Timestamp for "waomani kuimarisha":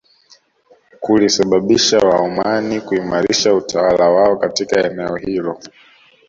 1.99-3.53